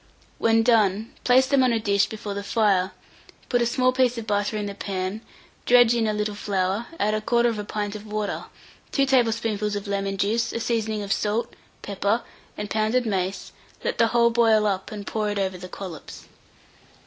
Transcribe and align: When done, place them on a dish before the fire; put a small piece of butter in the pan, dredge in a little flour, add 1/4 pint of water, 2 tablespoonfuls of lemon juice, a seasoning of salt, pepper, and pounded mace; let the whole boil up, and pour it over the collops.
When 0.39 0.63
done, 0.63 1.13
place 1.23 1.45
them 1.45 1.61
on 1.61 1.71
a 1.71 1.79
dish 1.79 2.07
before 2.07 2.33
the 2.33 2.41
fire; 2.41 2.89
put 3.49 3.61
a 3.61 3.67
small 3.67 3.93
piece 3.93 4.17
of 4.17 4.25
butter 4.25 4.57
in 4.57 4.65
the 4.65 4.73
pan, 4.73 5.21
dredge 5.67 5.93
in 5.93 6.07
a 6.07 6.11
little 6.13 6.33
flour, 6.33 6.87
add 6.99 7.13
1/4 7.13 7.67
pint 7.67 7.95
of 7.95 8.07
water, 8.07 8.45
2 8.93 9.05
tablespoonfuls 9.05 9.75
of 9.75 9.85
lemon 9.87 10.17
juice, 10.17 10.53
a 10.53 10.59
seasoning 10.59 11.03
of 11.03 11.13
salt, 11.13 11.53
pepper, 11.83 12.23
and 12.57 12.71
pounded 12.71 13.05
mace; 13.05 13.51
let 13.83 13.99
the 13.99 14.07
whole 14.07 14.31
boil 14.31 14.65
up, 14.65 14.91
and 14.91 15.05
pour 15.05 15.29
it 15.29 15.37
over 15.37 15.59
the 15.59 15.69
collops. 15.69 16.25